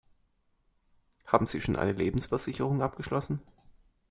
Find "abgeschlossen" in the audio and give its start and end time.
2.81-3.39